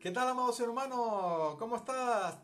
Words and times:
¿Qué 0.00 0.10
tal, 0.12 0.28
amado 0.28 0.50
ser 0.50 0.66
humano? 0.70 1.56
¿Cómo 1.58 1.76
estás? 1.76 2.38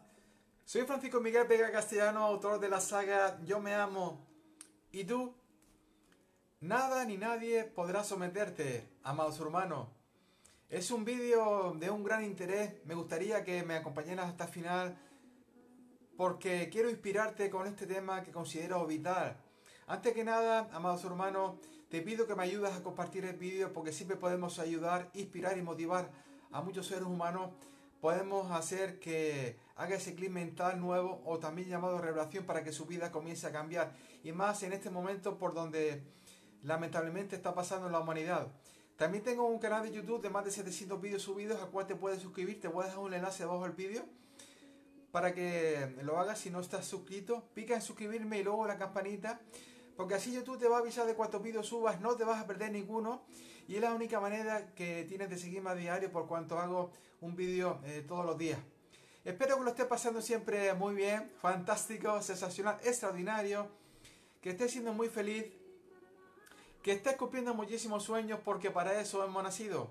Soy 0.66 0.82
Francisco 0.82 1.22
Miguel 1.22 1.46
Vega 1.48 1.72
Castellano, 1.72 2.22
autor 2.22 2.60
de 2.60 2.68
la 2.68 2.82
saga 2.82 3.40
Yo 3.46 3.60
me 3.60 3.72
amo. 3.72 4.26
¿Y 4.92 5.04
tú? 5.04 5.34
Nada 6.60 7.06
ni 7.06 7.16
nadie 7.16 7.64
podrá 7.64 8.04
someterte, 8.04 8.86
amado 9.02 9.32
ser 9.32 9.46
humano. 9.46 9.88
Es 10.68 10.90
un 10.90 11.06
vídeo 11.06 11.74
de 11.80 11.88
un 11.88 12.04
gran 12.04 12.24
interés. 12.24 12.74
Me 12.84 12.94
gustaría 12.94 13.42
que 13.42 13.62
me 13.62 13.76
acompañaras 13.76 14.28
hasta 14.28 14.44
el 14.44 14.50
final 14.50 14.98
porque 16.18 16.68
quiero 16.70 16.90
inspirarte 16.90 17.48
con 17.48 17.66
este 17.66 17.86
tema 17.86 18.22
que 18.22 18.32
considero 18.32 18.86
vital. 18.86 19.34
Antes 19.86 20.12
que 20.12 20.24
nada, 20.24 20.68
amado 20.74 20.98
ser 20.98 21.10
humano, 21.10 21.58
te 21.88 22.02
pido 22.02 22.26
que 22.26 22.34
me 22.34 22.42
ayudes 22.42 22.74
a 22.74 22.82
compartir 22.82 23.24
el 23.24 23.38
vídeo 23.38 23.72
porque 23.72 23.92
siempre 23.92 24.18
podemos 24.18 24.58
ayudar, 24.58 25.08
inspirar 25.14 25.56
y 25.56 25.62
motivar 25.62 26.26
a 26.56 26.62
muchos 26.62 26.86
seres 26.86 27.04
humanos. 27.04 27.50
Podemos 28.00 28.50
hacer 28.50 28.98
que 28.98 29.58
haga 29.76 29.96
ese 29.96 30.14
clic 30.14 30.30
mental 30.30 30.80
nuevo 30.80 31.22
o 31.26 31.38
también 31.38 31.68
llamado 31.68 31.98
revelación 31.98 32.44
para 32.44 32.64
que 32.64 32.72
su 32.72 32.86
vida 32.86 33.12
comience 33.12 33.46
a 33.46 33.52
cambiar. 33.52 33.92
Y 34.24 34.32
más 34.32 34.62
en 34.62 34.72
este 34.72 34.88
momento 34.88 35.38
por 35.38 35.52
donde 35.54 36.02
lamentablemente 36.62 37.36
está 37.36 37.54
pasando 37.54 37.90
la 37.90 38.00
humanidad. 38.00 38.48
También 38.96 39.22
tengo 39.22 39.46
un 39.46 39.58
canal 39.58 39.82
de 39.82 39.92
YouTube 39.92 40.22
de 40.22 40.30
más 40.30 40.46
de 40.46 40.50
700 40.50 40.98
vídeos 41.00 41.22
subidos 41.22 41.60
al 41.60 41.68
cual 41.68 41.86
te 41.86 41.94
puedes 41.94 42.22
suscribir. 42.22 42.58
Te 42.58 42.68
voy 42.68 42.84
a 42.84 42.86
dejar 42.86 43.00
un 43.00 43.12
enlace 43.12 43.42
abajo 43.42 43.64
del 43.64 43.72
vídeo 43.72 44.04
para 45.10 45.34
que 45.34 45.94
lo 46.02 46.18
hagas 46.18 46.38
si 46.38 46.48
no 46.48 46.60
estás 46.60 46.86
suscrito. 46.86 47.44
Pica 47.52 47.74
en 47.74 47.82
suscribirme 47.82 48.38
y 48.38 48.44
luego 48.44 48.66
la 48.66 48.78
campanita. 48.78 49.40
Porque 49.96 50.14
así 50.14 50.32
YouTube 50.32 50.58
te 50.58 50.68
va 50.68 50.76
a 50.76 50.80
avisar 50.80 51.06
de 51.06 51.14
cuántos 51.14 51.42
vídeos 51.42 51.66
subas, 51.66 52.00
no 52.00 52.16
te 52.16 52.24
vas 52.24 52.42
a 52.42 52.46
perder 52.46 52.72
ninguno. 52.72 53.22
Y 53.66 53.76
es 53.76 53.80
la 53.80 53.94
única 53.94 54.20
manera 54.20 54.74
que 54.74 55.04
tienes 55.08 55.30
de 55.30 55.38
seguirme 55.38 55.70
a 55.70 55.74
diario 55.74 56.12
por 56.12 56.26
cuanto 56.26 56.58
hago 56.58 56.92
un 57.20 57.34
vídeo 57.34 57.80
eh, 57.84 58.04
todos 58.06 58.24
los 58.24 58.38
días. 58.38 58.58
Espero 59.24 59.56
que 59.56 59.64
lo 59.64 59.70
estés 59.70 59.86
pasando 59.86 60.22
siempre 60.22 60.72
muy 60.74 60.94
bien, 60.94 61.32
fantástico, 61.40 62.22
sensacional, 62.22 62.78
extraordinario. 62.84 63.68
Que 64.40 64.50
estés 64.50 64.70
siendo 64.70 64.92
muy 64.92 65.08
feliz 65.08 65.46
que 66.86 66.92
estés 66.92 67.16
cumpliendo 67.16 67.52
muchísimos 67.52 68.04
sueños 68.04 68.38
porque 68.44 68.70
para 68.70 69.00
eso 69.00 69.24
hemos 69.24 69.42
nacido. 69.42 69.90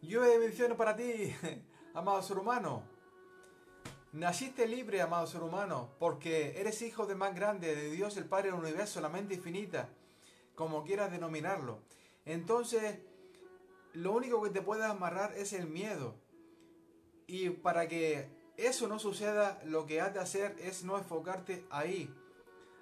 Yo 0.00 0.20
bendiciones 0.20 0.76
para 0.76 0.94
ti, 0.94 1.34
amado 1.92 2.22
ser 2.22 2.38
humano. 2.38 2.84
Naciste 4.12 4.68
libre, 4.68 5.00
amado 5.00 5.26
ser 5.26 5.42
humano, 5.42 5.88
porque 5.98 6.60
eres 6.60 6.82
hijo 6.82 7.06
de 7.06 7.14
más 7.14 7.34
grande, 7.34 7.74
de 7.74 7.90
Dios 7.90 8.16
el 8.16 8.26
Padre 8.26 8.50
del 8.50 8.60
universo, 8.60 9.00
la 9.00 9.08
mente 9.08 9.34
infinita, 9.34 9.88
como 10.54 10.84
quieras 10.84 11.10
denominarlo. 11.10 11.78
Entonces, 12.26 12.98
lo 13.94 14.12
único 14.12 14.42
que 14.42 14.50
te 14.50 14.60
puede 14.60 14.84
amarrar 14.84 15.32
es 15.36 15.54
el 15.54 15.66
miedo. 15.66 16.14
Y 17.26 17.50
para 17.50 17.88
que 17.88 18.28
eso 18.58 18.86
no 18.86 18.98
suceda, 18.98 19.60
lo 19.64 19.86
que 19.86 20.02
has 20.02 20.12
de 20.12 20.20
hacer 20.20 20.56
es 20.60 20.84
no 20.84 20.98
enfocarte 20.98 21.64
ahí, 21.70 22.14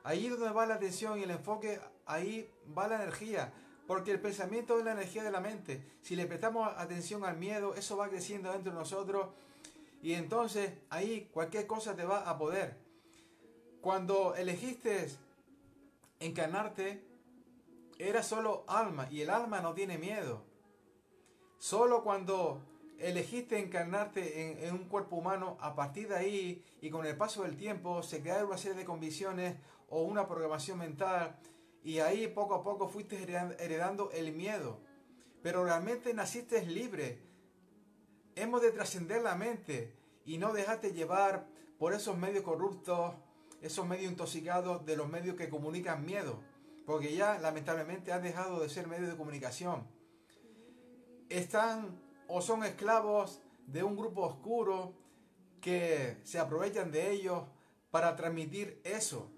Ahí 0.03 0.29
donde 0.29 0.51
va 0.51 0.67
la 0.67 0.75
atención 0.75 1.19
y 1.19 1.25
el 1.25 1.31
enfoque, 1.31 1.81
ahí 2.07 2.51
va 2.77 2.89
la 2.89 2.97
energía. 2.97 3.53
Porque 3.87 4.13
el 4.13 4.21
pensamiento 4.21 4.79
es 4.79 4.85
la 4.85 4.93
energía 4.93 5.23
de 5.23 5.31
la 5.31 5.41
mente. 5.41 5.85
Si 6.01 6.17
le 6.17 6.27
prestamos 6.27 6.73
atención 6.77 7.25
al 7.25 7.37
miedo, 7.37 7.75
eso 7.75 7.97
va 7.97 8.09
creciendo 8.09 8.53
dentro 8.53 8.73
de 8.73 8.79
nosotros. 8.79 9.29
Y 10.03 10.15
entonces 10.15 10.73
ahí 10.89 11.29
cualquier 11.33 11.67
cosa 11.67 11.95
te 11.95 12.05
va 12.05 12.29
a 12.29 12.39
poder. 12.39 12.79
Cuando 13.81 14.35
elegiste 14.35 15.09
encarnarte, 16.19 17.05
era 17.99 18.23
solo 18.23 18.65
alma. 18.67 19.09
Y 19.11 19.23
el 19.23 19.31
alma 19.31 19.61
no 19.61 19.75
tiene 19.75 19.99
miedo. 19.99 20.45
Solo 21.59 22.03
cuando 22.03 22.63
elegiste 22.99 23.59
encarnarte 23.59 24.67
en, 24.67 24.75
un 24.75 24.85
cuerpo 24.85 25.17
humano, 25.17 25.57
a 25.61 25.75
partir 25.75 26.09
de 26.09 26.17
ahí 26.17 26.65
y 26.81 26.91
con 26.91 27.07
el 27.07 27.17
paso 27.17 27.43
del 27.43 27.57
tiempo 27.57 28.03
se 28.03 28.21
crearon 28.21 28.49
una 28.49 28.59
serie 28.59 28.79
de 28.79 28.85
convicciones 28.85 29.57
o 29.89 30.03
una 30.03 30.29
programación 30.29 30.79
mental 30.79 31.39
y 31.83 31.99
ahí 32.01 32.29
poco 32.29 32.55
a 32.55 32.63
poco 32.63 32.89
fuiste 32.89 33.23
heredando 33.23 34.11
el 34.13 34.33
miedo. 34.33 34.81
Pero 35.43 35.65
realmente 35.65 36.13
naciste 36.13 36.65
libre. 36.67 37.30
Hemos 38.37 38.63
de 38.63 38.73
trascender 38.73 39.23
la 39.23 39.35
mente 39.35 39.95
y 40.25 40.39
no 40.39 40.53
dejarte 40.53 40.93
llevar 40.93 41.47
por 41.79 41.93
esos 41.93 42.17
medios 42.17 42.45
corruptos, 42.45 43.15
esos 43.61 43.87
medios 43.87 44.11
intoxicados 44.13 44.85
de 44.85 44.97
los 44.97 45.09
medios 45.09 45.37
que 45.37 45.49
comunican 45.49 46.05
miedo. 46.05 46.41
Porque 46.87 47.15
ya 47.15 47.39
lamentablemente 47.39 48.13
has 48.13 48.23
dejado 48.23 48.61
de 48.61 48.69
ser 48.69 48.87
medio 48.87 49.09
de 49.09 49.17
comunicación. 49.17 49.87
Están 51.29 52.01
o 52.29 52.41
son 52.41 52.65
esclavos 52.65 53.41
de 53.67 53.83
un 53.83 53.97
grupo 53.97 54.23
oscuro 54.23 54.95
que 55.61 56.19
se 56.25 56.39
aprovechan 56.39 56.91
de 56.91 57.11
ellos 57.11 57.45
para 57.91 58.17
transmitir 58.17 58.81
eso. 58.85 59.31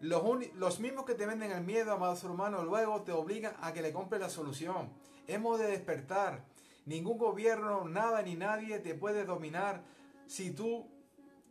Los, 0.00 0.22
los, 0.54 0.80
mismos 0.80 1.04
que 1.04 1.14
te 1.14 1.26
venden 1.26 1.52
el 1.52 1.62
miedo, 1.62 1.92
amado 1.92 2.16
ser 2.16 2.30
humano, 2.30 2.64
luego 2.64 3.02
te 3.02 3.12
obligan 3.12 3.54
a 3.60 3.72
que 3.72 3.82
le 3.82 3.92
compres 3.92 4.20
la 4.20 4.28
solución. 4.28 4.92
Hemos 5.26 5.58
de 5.58 5.68
despertar. 5.68 6.44
Ningún 6.84 7.18
gobierno, 7.18 7.88
nada 7.88 8.22
ni 8.22 8.34
nadie 8.34 8.78
te 8.80 8.94
puede 8.94 9.24
dominar 9.24 9.84
si 10.26 10.50
tú 10.50 10.88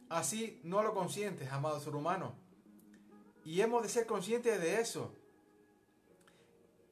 así 0.10 0.60
no 0.64 0.84
lo 0.84 0.94
consientes, 0.94 1.52
amado 1.52 1.80
ser 1.80 1.96
humano. 1.96 2.36
Y 3.46 3.62
hemos 3.62 3.84
de 3.84 3.90
ser 3.90 4.06
conscientes 4.06 4.60
de 4.60 4.82
eso. 4.82 5.16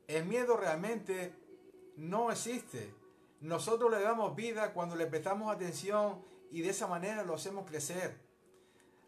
El 0.08 0.26
miedo 0.26 0.58
realmente 0.58 1.36
no 1.98 2.32
existe. 2.32 2.94
Nosotros 3.42 3.92
le 3.92 4.02
damos 4.02 4.36
vida 4.36 4.74
cuando 4.74 4.96
le 4.96 5.06
prestamos 5.06 5.54
atención 5.54 6.24
y 6.52 6.62
de 6.62 6.70
esa 6.70 6.88
manera 6.88 7.24
lo 7.24 7.36
hacemos 7.36 7.68
crecer. 7.68 8.18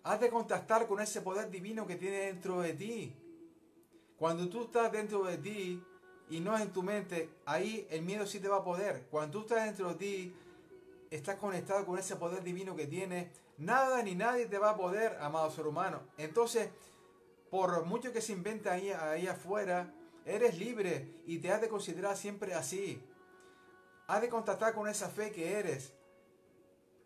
Has 0.04 0.20
de 0.20 0.30
contactar 0.30 0.88
con 0.88 1.00
ese 1.00 1.22
poder 1.22 1.50
divino 1.50 1.88
que 1.88 1.96
tiene 1.96 2.18
dentro 2.18 2.62
de 2.62 2.74
ti. 2.74 3.16
Cuando 4.18 4.50
tú 4.50 4.66
estás 4.66 4.92
dentro 4.92 5.24
de 5.24 5.38
ti 5.38 5.84
y 6.30 6.40
no 6.40 6.58
en 6.58 6.72
tu 6.72 6.84
mente, 6.84 7.30
ahí 7.46 7.88
el 7.90 8.04
miedo 8.04 8.26
sí 8.26 8.40
te 8.40 8.48
va 8.48 8.58
a 8.58 8.64
poder. 8.64 9.08
Cuando 9.12 9.40
tú 9.40 9.42
estás 9.42 9.66
dentro 9.66 9.90
de 9.90 9.96
ti, 9.96 10.36
estás 11.10 11.36
conectado 11.36 11.86
con 11.86 12.00
ese 12.00 12.16
poder 12.16 12.44
divino 12.44 12.76
que 12.76 12.88
tienes, 12.88 13.28
nada 13.58 14.02
ni 14.02 14.16
nadie 14.16 14.46
te 14.46 14.58
va 14.58 14.72
a 14.72 14.78
poder, 14.78 15.18
amado 15.20 15.52
ser 15.52 15.68
humano. 15.68 16.02
Entonces, 16.18 16.70
por 17.50 17.86
mucho 17.86 18.14
que 18.14 18.22
se 18.22 18.32
invente 18.32 18.70
ahí, 18.70 18.90
ahí 18.92 19.28
afuera, 19.28 19.94
eres 20.26 20.58
libre 20.58 21.22
y 21.26 21.40
te 21.40 21.52
has 21.52 21.62
de 21.62 21.68
considerar 21.68 22.16
siempre 22.16 22.54
así. 22.54 23.02
Has 24.08 24.22
de 24.22 24.30
contactar 24.30 24.74
con 24.74 24.88
esa 24.88 25.10
fe 25.10 25.32
que 25.32 25.54
eres. 25.60 25.94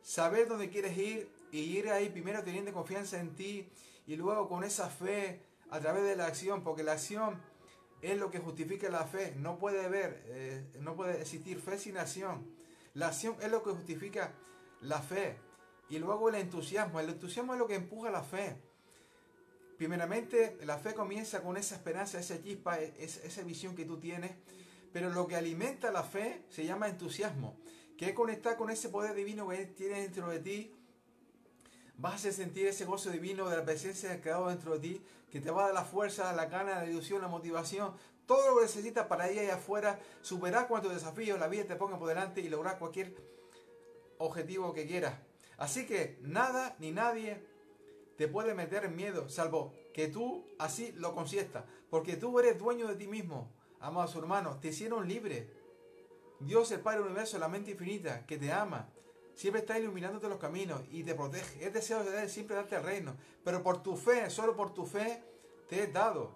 Saber 0.01 0.47
dónde 0.47 0.69
quieres 0.69 0.95
ir 0.97 1.29
y 1.51 1.59
ir 1.59 1.89
ahí 1.89 2.09
primero 2.09 2.43
teniendo 2.43 2.73
confianza 2.73 3.19
en 3.19 3.35
ti 3.35 3.67
y 4.05 4.15
luego 4.15 4.47
con 4.47 4.63
esa 4.63 4.89
fe 4.89 5.41
a 5.71 5.79
través 5.79 6.03
de 6.03 6.15
la 6.15 6.27
acción, 6.27 6.63
porque 6.63 6.83
la 6.83 6.93
acción 6.93 7.41
es 8.11 8.17
lo 8.17 8.31
que 8.31 8.39
justifica 8.39 8.89
la 8.89 9.05
fe. 9.05 9.33
No 9.37 9.57
puede 9.57 9.85
haber, 9.85 10.23
eh, 10.27 10.63
no 10.79 10.95
puede 10.95 11.21
existir 11.21 11.59
fe 11.59 11.77
sin 11.77 11.97
acción. 11.97 12.47
La 12.93 13.07
acción 13.07 13.35
es 13.41 13.51
lo 13.51 13.63
que 13.63 13.71
justifica 13.71 14.33
la 14.81 15.01
fe. 15.01 15.37
Y 15.89 15.99
luego 15.99 16.29
el 16.29 16.35
entusiasmo. 16.35 16.99
El 16.99 17.09
entusiasmo 17.09 17.53
es 17.53 17.59
lo 17.59 17.67
que 17.67 17.75
empuja 17.75 18.09
la 18.09 18.23
fe. 18.23 18.55
Primeramente, 19.77 20.57
la 20.65 20.77
fe 20.77 20.93
comienza 20.93 21.41
con 21.43 21.57
esa 21.57 21.75
esperanza, 21.75 22.19
esa 22.19 22.41
chispa, 22.41 22.79
esa 22.79 23.43
visión 23.43 23.75
que 23.75 23.85
tú 23.85 23.99
tienes 23.99 24.31
pero 24.95 25.09
lo 25.09 25.27
que 25.27 25.35
alimenta 25.35 25.91
la 25.91 26.03
fe 26.03 26.45
se 26.47 26.65
llama 26.65 26.87
entusiasmo, 26.87 27.59
que 27.97 28.05
es 28.05 28.13
conectar 28.13 28.55
con 28.55 28.69
ese 28.69 28.87
poder 28.87 29.13
divino 29.13 29.45
que 29.49 29.65
tienes 29.65 30.03
dentro 30.03 30.29
de 30.29 30.39
ti. 30.39 30.73
Vas 31.97 32.25
a 32.25 32.31
sentir 32.31 32.67
ese 32.67 32.85
gozo 32.85 33.09
divino 33.09 33.49
de 33.49 33.57
la 33.57 33.63
presencia 33.63 34.09
del 34.09 34.21
Creador 34.21 34.49
dentro 34.49 34.73
de 34.73 34.79
ti, 34.79 35.01
que 35.29 35.39
te 35.39 35.51
va 35.51 35.63
a 35.63 35.65
dar 35.67 35.73
la 35.73 35.85
fuerza, 35.85 36.33
la 36.33 36.45
gana, 36.45 36.81
la 36.81 36.89
ilusión, 36.89 37.21
la 37.21 37.27
motivación, 37.27 37.93
todo 38.25 38.49
lo 38.49 38.55
que 38.57 38.63
necesitas 38.63 39.07
para 39.07 39.31
ir 39.31 39.39
allá 39.39 39.55
afuera, 39.55 39.99
superar 40.21 40.67
cuantos 40.67 40.93
desafíos 40.93 41.39
la 41.39 41.47
vida 41.47 41.65
te 41.65 41.75
ponga 41.75 41.97
por 41.97 42.07
delante 42.07 42.41
y 42.41 42.49
lograr 42.49 42.79
cualquier 42.79 43.15
objetivo 44.17 44.73
que 44.73 44.85
quieras. 44.85 45.15
Así 45.57 45.85
que 45.85 46.19
nada 46.21 46.75
ni 46.79 46.91
nadie 46.91 47.45
te 48.17 48.27
puede 48.27 48.53
meter 48.53 48.85
en 48.85 48.95
miedo, 48.95 49.29
salvo 49.29 49.73
que 49.93 50.07
tú 50.07 50.45
así 50.59 50.91
lo 50.93 51.13
consiestas, 51.13 51.63
porque 51.89 52.17
tú 52.17 52.39
eres 52.39 52.57
dueño 52.57 52.87
de 52.87 52.95
ti 52.95 53.07
mismo. 53.07 53.51
Amados 53.79 54.15
hermanos, 54.15 54.59
te 54.59 54.69
hicieron 54.69 55.07
libre. 55.07 55.49
Dios, 56.39 56.71
el 56.71 56.81
Padre 56.81 57.01
Universo, 57.01 57.37
la 57.39 57.47
mente 57.47 57.71
infinita, 57.71 58.25
que 58.25 58.37
te 58.37 58.51
ama, 58.51 58.89
siempre 59.35 59.61
está 59.61 59.77
iluminándote 59.77 60.27
los 60.27 60.39
caminos 60.39 60.81
y 60.91 61.03
te 61.03 61.13
protege. 61.13 61.65
Es 61.65 61.73
deseo 61.73 62.03
de 62.03 62.27
siempre 62.29 62.55
darte 62.55 62.75
el 62.77 62.83
reino. 62.83 63.15
Pero 63.43 63.61
por 63.61 63.83
tu 63.83 63.95
fe, 63.95 64.29
solo 64.29 64.55
por 64.55 64.73
tu 64.73 64.85
fe, 64.85 65.23
te 65.69 65.83
he 65.83 65.87
dado. 65.87 66.35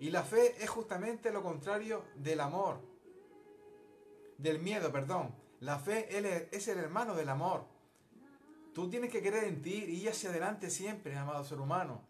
Y 0.00 0.10
la 0.10 0.22
fe 0.22 0.62
es 0.62 0.70
justamente 0.70 1.32
lo 1.32 1.42
contrario 1.42 2.04
del 2.14 2.40
amor. 2.40 2.78
Del 4.36 4.60
miedo, 4.60 4.92
perdón. 4.92 5.34
La 5.60 5.78
fe 5.78 6.08
es 6.52 6.68
el 6.68 6.78
hermano 6.78 7.16
del 7.16 7.28
amor. 7.28 7.64
Tú 8.72 8.88
tienes 8.88 9.10
que 9.10 9.20
creer 9.20 9.44
en 9.44 9.60
ti 9.60 9.84
y 9.88 10.02
ir 10.02 10.10
hacia 10.10 10.30
adelante 10.30 10.70
siempre, 10.70 11.16
amado 11.16 11.42
ser 11.42 11.58
humano. 11.58 12.02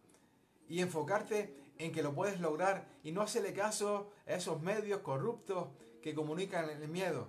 Y 0.69 0.82
enfocarte 0.82 1.73
en 1.79 1.93
que 1.93 2.03
lo 2.03 2.15
puedes 2.15 2.41
lograr 2.41 2.87
y 3.03 3.12
no 3.12 3.23
hacerle 3.23 3.55
caso 3.55 4.11
a 4.26 4.35
esos 4.35 4.61
medios 4.61 5.00
corruptos 5.00 5.69
que 6.03 6.15
comunican 6.15 6.69
el 6.69 6.88
miedo. 6.88 7.29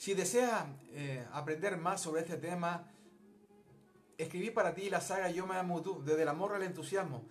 Si 0.00 0.14
deseas 0.14 0.64
eh, 0.94 1.26
aprender 1.30 1.76
más 1.76 2.00
sobre 2.00 2.22
este 2.22 2.38
tema, 2.38 2.90
escribí 4.16 4.50
para 4.50 4.72
ti 4.72 4.88
la 4.88 5.02
saga 5.02 5.28
Yo 5.28 5.46
me 5.46 5.56
amo 5.56 5.82
tú, 5.82 6.02
desde 6.02 6.22
el 6.22 6.28
amor 6.28 6.54
al 6.54 6.62
entusiasmo, 6.62 7.22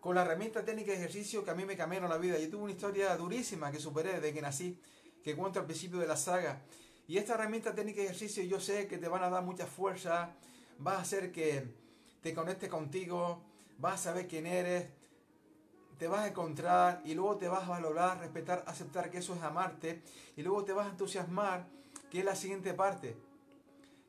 con 0.00 0.16
la 0.16 0.22
herramienta 0.22 0.64
técnica 0.64 0.90
de 0.90 0.98
ejercicio 0.98 1.44
que 1.44 1.52
a 1.52 1.54
mí 1.54 1.64
me 1.64 1.76
cambió 1.76 2.00
la 2.00 2.18
vida. 2.18 2.36
Yo 2.36 2.50
tuve 2.50 2.64
una 2.64 2.72
historia 2.72 3.16
durísima 3.16 3.70
que 3.70 3.78
superé 3.78 4.14
desde 4.14 4.34
que 4.34 4.42
nací, 4.42 4.76
que 5.22 5.36
cuento 5.36 5.60
al 5.60 5.66
principio 5.66 6.00
de 6.00 6.08
la 6.08 6.16
saga. 6.16 6.62
Y 7.06 7.16
esta 7.16 7.34
herramienta 7.34 7.76
técnica 7.76 8.00
de 8.00 8.06
ejercicio 8.06 8.42
yo 8.42 8.58
sé 8.58 8.88
que 8.88 8.98
te 8.98 9.06
van 9.06 9.22
a 9.22 9.30
dar 9.30 9.44
mucha 9.44 9.68
fuerza, 9.68 10.34
va 10.84 10.96
a 10.96 11.02
hacer 11.02 11.30
que 11.30 11.72
te 12.22 12.34
conectes 12.34 12.68
contigo, 12.68 13.40
vas 13.78 13.94
a 13.94 14.10
saber 14.10 14.26
quién 14.26 14.48
eres, 14.48 14.88
te 15.96 16.08
vas 16.08 16.22
a 16.22 16.26
encontrar 16.26 17.02
y 17.04 17.14
luego 17.14 17.36
te 17.36 17.46
vas 17.46 17.62
a 17.62 17.68
valorar, 17.68 18.18
respetar, 18.18 18.64
aceptar 18.66 19.12
que 19.12 19.18
eso 19.18 19.32
es 19.36 19.42
amarte 19.42 20.02
y 20.36 20.42
luego 20.42 20.64
te 20.64 20.72
vas 20.72 20.88
a 20.88 20.90
entusiasmar, 20.90 21.68
que 22.10 22.20
es 22.20 22.24
la 22.24 22.36
siguiente 22.36 22.74
parte, 22.74 23.16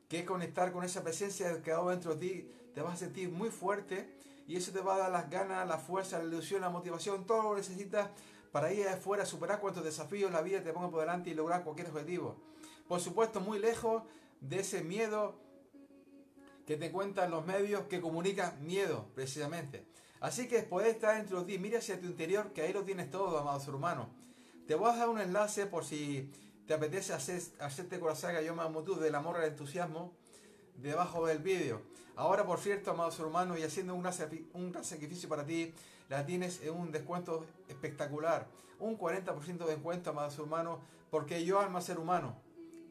que 0.08 0.20
es 0.20 0.24
conectar 0.24 0.72
con 0.72 0.84
esa 0.84 1.02
presencia 1.02 1.62
que 1.62 1.72
ha 1.72 1.80
dentro 1.82 2.14
de 2.14 2.28
ti, 2.28 2.50
te 2.74 2.82
vas 2.82 2.94
a 2.94 2.96
sentir 2.96 3.30
muy 3.30 3.50
fuerte 3.50 4.12
y 4.46 4.56
eso 4.56 4.72
te 4.72 4.80
va 4.80 4.96
a 4.96 4.98
dar 4.98 5.12
las 5.12 5.30
ganas, 5.30 5.66
la 5.66 5.78
fuerza, 5.78 6.18
la 6.18 6.24
ilusión, 6.24 6.60
la 6.60 6.70
motivación, 6.70 7.24
todo 7.26 7.42
lo 7.42 7.50
que 7.50 7.62
necesitas 7.62 8.10
para 8.50 8.72
ir 8.72 8.86
afuera, 8.88 9.24
superar 9.24 9.60
cuantos 9.60 9.84
desafíos 9.84 10.30
la 10.30 10.42
vida 10.42 10.62
te 10.62 10.72
ponga 10.72 10.90
por 10.90 11.00
delante 11.00 11.30
y 11.30 11.34
lograr 11.34 11.64
cualquier 11.64 11.88
objetivo. 11.88 12.36
Por 12.86 13.00
supuesto, 13.00 13.40
muy 13.40 13.58
lejos 13.58 14.02
de 14.40 14.60
ese 14.60 14.82
miedo 14.82 15.36
que 16.66 16.76
te 16.76 16.90
cuentan 16.92 17.30
los 17.30 17.46
medios 17.46 17.84
que 17.84 18.00
comunican 18.00 18.64
miedo, 18.64 19.06
precisamente. 19.14 19.86
Así 20.20 20.46
que 20.48 20.60
puedes 20.62 20.94
estar 20.94 21.16
dentro 21.16 21.40
de 21.40 21.46
ti, 21.46 21.58
mira 21.58 21.78
hacia 21.78 22.00
tu 22.00 22.06
interior, 22.06 22.52
que 22.52 22.62
ahí 22.62 22.72
lo 22.72 22.84
tienes 22.84 23.10
todo, 23.10 23.38
amado 23.38 23.58
ser 23.60 23.74
humano. 23.74 24.10
Te 24.66 24.74
voy 24.74 24.90
a 24.90 24.96
dar 24.96 25.08
un 25.08 25.20
enlace 25.20 25.66
por 25.66 25.84
si 25.84 26.30
te 26.66 26.74
apetece 26.74 27.12
hacer, 27.12 27.42
hacerte 27.60 27.98
con 27.98 28.08
la 28.08 28.14
saga 28.14 28.40
Yo 28.42 28.54
me 28.54 28.62
amo 28.62 28.82
tú 28.82 28.96
del 28.96 29.14
entusiasmo 29.14 30.12
debajo 30.76 31.26
del 31.26 31.38
vídeo. 31.38 31.82
Ahora, 32.16 32.44
por 32.44 32.58
cierto, 32.58 32.90
amado 32.90 33.10
ser 33.10 33.26
humano, 33.26 33.56
y 33.56 33.62
haciendo 33.62 33.94
un 33.94 34.02
gran 34.02 34.84
sacrificio 34.84 35.28
para 35.28 35.44
ti, 35.44 35.72
la 36.08 36.26
tienes 36.26 36.60
en 36.62 36.74
un 36.74 36.92
descuento 36.92 37.46
espectacular. 37.68 38.46
Un 38.78 38.98
40% 38.98 39.58
de 39.58 39.66
descuento, 39.66 40.10
amado 40.10 40.30
ser 40.30 40.42
humano, 40.42 40.80
porque 41.10 41.44
yo, 41.44 41.60
alma 41.60 41.80
ser 41.80 41.98
humano, 41.98 42.36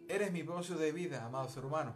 eres 0.07 0.31
mi 0.31 0.43
propósito 0.43 0.79
de 0.79 0.91
vida, 0.91 1.25
amado 1.25 1.47
ser 1.49 1.65
humano. 1.65 1.93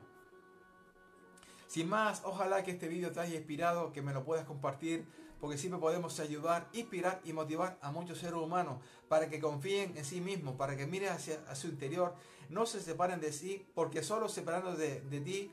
Sin 1.67 1.89
más, 1.89 2.21
ojalá 2.23 2.63
que 2.63 2.71
este 2.71 2.87
vídeo 2.87 3.11
te 3.11 3.19
haya 3.19 3.35
inspirado, 3.35 3.91
que 3.91 4.01
me 4.01 4.13
lo 4.13 4.23
puedas 4.23 4.45
compartir 4.45 5.05
porque 5.45 5.59
siempre 5.59 5.79
podemos 5.79 6.19
ayudar, 6.19 6.67
inspirar 6.73 7.21
y 7.23 7.31
motivar 7.31 7.77
a 7.79 7.91
muchos 7.91 8.17
seres 8.17 8.33
humanos 8.33 8.81
para 9.07 9.29
que 9.29 9.39
confíen 9.39 9.95
en 9.95 10.03
sí 10.03 10.19
mismos, 10.19 10.55
para 10.55 10.75
que 10.75 10.87
miren 10.87 11.09
hacia 11.09 11.55
su 11.55 11.67
interior, 11.67 12.15
no 12.49 12.65
se 12.65 12.81
separen 12.81 13.19
de 13.19 13.31
sí, 13.31 13.63
porque 13.75 14.01
solo 14.01 14.27
separando 14.27 14.75
de, 14.75 15.01
de 15.01 15.21
ti, 15.21 15.51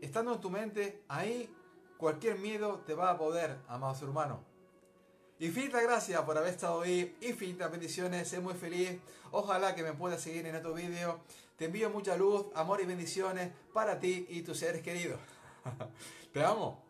estando 0.00 0.32
en 0.32 0.40
tu 0.40 0.48
mente, 0.48 1.02
ahí 1.08 1.54
cualquier 1.98 2.38
miedo 2.38 2.78
te 2.86 2.94
va 2.94 3.10
a 3.10 3.18
poder, 3.18 3.58
amado 3.68 3.94
ser 3.94 4.08
humano. 4.08 4.42
Infinitas 5.40 5.82
gracias 5.82 6.22
por 6.22 6.38
haber 6.38 6.54
estado 6.54 6.80
ahí, 6.80 7.14
infinitas 7.20 7.70
bendiciones, 7.70 8.28
sé 8.28 8.40
muy 8.40 8.54
feliz, 8.54 8.98
ojalá 9.30 9.74
que 9.74 9.82
me 9.82 9.92
puedas 9.92 10.22
seguir 10.22 10.46
en 10.46 10.54
estos 10.54 10.74
vídeos, 10.74 11.16
te 11.58 11.66
envío 11.66 11.90
mucha 11.90 12.16
luz, 12.16 12.46
amor 12.54 12.80
y 12.80 12.86
bendiciones 12.86 13.52
para 13.74 14.00
ti 14.00 14.26
y 14.30 14.40
tus 14.40 14.56
seres 14.56 14.80
queridos. 14.80 15.20
te 16.32 16.42
amo. 16.42 16.89